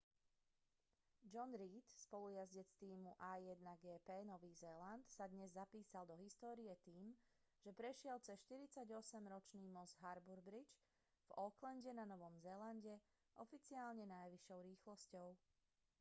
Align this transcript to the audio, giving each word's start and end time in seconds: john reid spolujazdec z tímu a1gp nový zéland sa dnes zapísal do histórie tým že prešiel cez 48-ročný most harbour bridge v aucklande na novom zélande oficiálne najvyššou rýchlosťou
john 1.31 1.51
reid 1.53 1.85
spolujazdec 1.93 2.65
z 2.73 2.77
tímu 2.81 3.13
a1gp 3.33 4.23
nový 4.31 4.49
zéland 4.61 5.03
sa 5.15 5.25
dnes 5.33 5.51
zapísal 5.59 6.03
do 6.09 6.15
histórie 6.25 6.73
tým 6.85 7.05
že 7.63 7.71
prešiel 7.79 8.17
cez 8.27 8.37
48-ročný 8.49 9.65
most 9.77 9.95
harbour 10.03 10.39
bridge 10.47 10.75
v 11.29 11.29
aucklande 11.43 11.91
na 11.99 12.05
novom 12.11 12.33
zélande 12.45 12.95
oficiálne 13.43 14.05
najvyššou 14.15 14.59
rýchlosťou 14.73 15.27